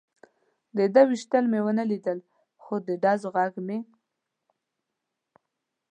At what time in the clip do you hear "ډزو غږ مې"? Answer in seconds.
3.03-3.79